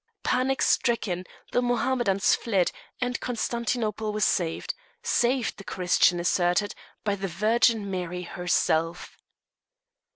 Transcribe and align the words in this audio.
Panic 0.23 0.63
stricken, 0.63 1.25
the 1.51 1.61
Mohammedans 1.61 2.33
fled, 2.33 2.71
and 3.01 3.19
Constantinople 3.19 4.11
was 4.11 4.25
saved; 4.25 4.73
saved, 5.03 5.57
the 5.59 5.63
Christians 5.63 6.21
asserted, 6.21 6.73
by 7.03 7.13
the 7.13 7.27
Virgin 7.27 7.91
Mary 7.91 8.23
herself. 8.23 9.15